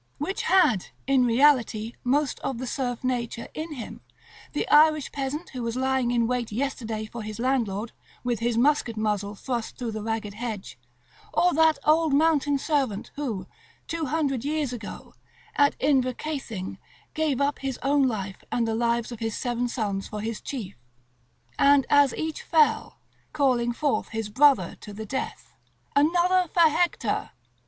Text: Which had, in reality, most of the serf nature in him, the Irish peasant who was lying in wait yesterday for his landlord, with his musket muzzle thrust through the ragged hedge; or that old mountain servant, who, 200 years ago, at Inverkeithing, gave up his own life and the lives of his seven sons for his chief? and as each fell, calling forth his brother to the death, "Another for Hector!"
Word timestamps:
Which 0.17 0.41
had, 0.41 0.87
in 1.05 1.27
reality, 1.27 1.93
most 2.03 2.39
of 2.39 2.57
the 2.57 2.65
serf 2.65 3.03
nature 3.03 3.49
in 3.53 3.73
him, 3.73 4.01
the 4.51 4.67
Irish 4.69 5.11
peasant 5.11 5.51
who 5.51 5.61
was 5.61 5.75
lying 5.75 6.09
in 6.09 6.25
wait 6.25 6.51
yesterday 6.51 7.05
for 7.05 7.21
his 7.21 7.37
landlord, 7.37 7.91
with 8.23 8.39
his 8.39 8.57
musket 8.57 8.97
muzzle 8.97 9.35
thrust 9.35 9.77
through 9.77 9.91
the 9.91 10.01
ragged 10.01 10.33
hedge; 10.33 10.79
or 11.31 11.53
that 11.53 11.77
old 11.85 12.15
mountain 12.15 12.57
servant, 12.57 13.11
who, 13.13 13.45
200 13.89 14.43
years 14.43 14.73
ago, 14.73 15.13
at 15.55 15.77
Inverkeithing, 15.77 16.79
gave 17.13 17.39
up 17.39 17.59
his 17.59 17.77
own 17.83 18.01
life 18.07 18.43
and 18.51 18.67
the 18.67 18.73
lives 18.73 19.11
of 19.11 19.19
his 19.19 19.37
seven 19.37 19.67
sons 19.67 20.07
for 20.07 20.21
his 20.21 20.41
chief? 20.41 20.73
and 21.59 21.85
as 21.91 22.11
each 22.15 22.41
fell, 22.41 22.97
calling 23.33 23.71
forth 23.71 24.07
his 24.07 24.29
brother 24.29 24.75
to 24.81 24.93
the 24.93 25.05
death, 25.05 25.53
"Another 25.95 26.49
for 26.51 26.61
Hector!" 26.67 27.33